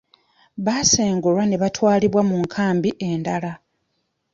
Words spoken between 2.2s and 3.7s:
mu nkambi endala.